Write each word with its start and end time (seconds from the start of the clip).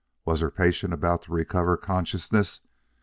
Was 0.25 0.39
her 0.39 0.49
patient 0.49 0.95
about 0.95 1.21
to 1.21 1.31
recover 1.31 1.77
consciousness? 1.77 2.61